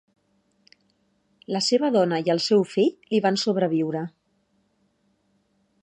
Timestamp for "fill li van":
2.71-3.39